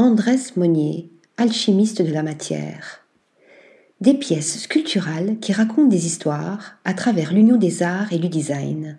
[0.00, 3.00] Andrés Monnier, alchimiste de la matière.
[4.00, 8.96] Des pièces sculpturales qui racontent des histoires à travers l'union des arts et du design.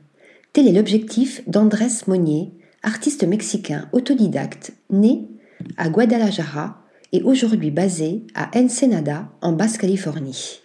[0.51, 2.51] Tel est l'objectif d'Andrés Monnier,
[2.83, 5.29] artiste mexicain autodidacte, né
[5.77, 6.83] à Guadalajara
[7.13, 10.59] et aujourd'hui basé à Ensenada, en Basse-Californie.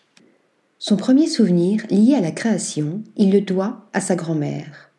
[0.81, 4.91] Son premier souvenir lié à la création, il le doit à sa grand-mère.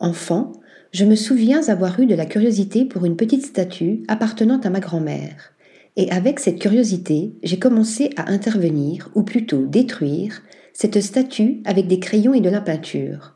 [0.00, 0.50] Enfant,
[0.94, 4.78] je me souviens avoir eu de la curiosité pour une petite statue appartenant à ma
[4.78, 5.52] grand-mère.
[5.96, 11.98] Et avec cette curiosité, j'ai commencé à intervenir, ou plutôt détruire, cette statue avec des
[11.98, 13.34] crayons et de la peinture.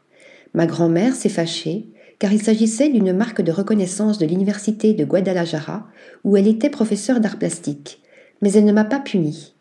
[0.55, 1.89] Ma grand-mère s'est fâchée,
[2.21, 5.89] car il s'agissait d'une marque de reconnaissance de l'université de Guadalajara,
[6.23, 8.01] où elle était professeure d'art plastique.
[8.41, 9.57] Mais elle ne m'a pas punie.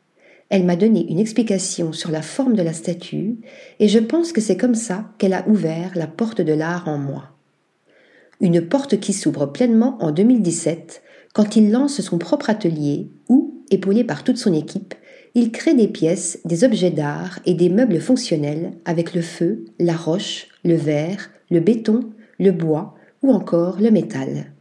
[0.49, 3.37] Elle m'a donné une explication sur la forme de la statue,
[3.79, 6.99] et je pense que c'est comme ça qu'elle a ouvert la porte de l'art en
[6.99, 7.36] moi.
[8.39, 11.01] Une porte qui s'ouvre pleinement en 2017,
[11.33, 14.93] quand il lance son propre atelier où, épaulé par toute son équipe,
[15.33, 19.95] il crée des pièces, des objets d'art et des meubles fonctionnels avec le feu, la
[19.95, 24.51] roche, le verre, le béton, le bois ou encore le métal.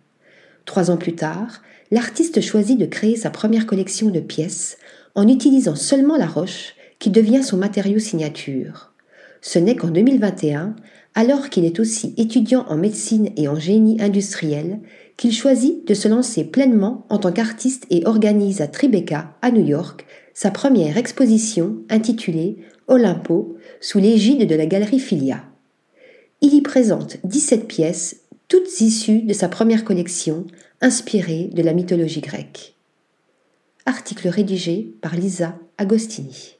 [0.64, 4.78] Trois ans plus tard, l'artiste choisit de créer sa première collection de pièces
[5.14, 8.92] en utilisant seulement la roche qui devient son matériau signature.
[9.40, 10.76] Ce n'est qu'en 2021,
[11.14, 14.80] alors qu'il est aussi étudiant en médecine et en génie industriel,
[15.16, 19.64] qu'il choisit de se lancer pleinement en tant qu'artiste et organise à Tribeca, à New
[19.64, 25.42] York, sa première exposition intitulée Olympo sous l'égide de la galerie Filia.
[26.42, 30.46] Il y présente 17 pièces, toutes issues de sa première collection,
[30.82, 32.74] inspirée de la mythologie grecque.
[33.86, 36.55] Article rédigé par Lisa Agostini.